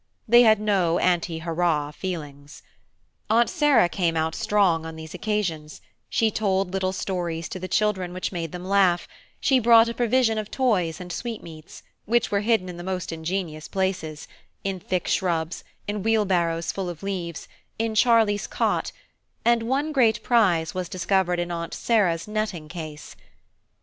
[0.27, 2.63] They had no anti hurrah feelings.
[3.29, 8.11] Aunt Sarah came out strong on these occasions; she told little stories to the children,
[8.11, 9.07] which made them laugh;
[9.39, 13.67] she brought a provision of toys and sweetmeats, which were hidden in the most ingenius
[13.67, 14.27] places,
[14.63, 17.47] in thick shrubs, in wheelbarrows full of leaves,
[17.77, 18.91] in Charlie's cot,
[19.45, 23.15] and one great prize was discovered in Aunt Sarah's netting case.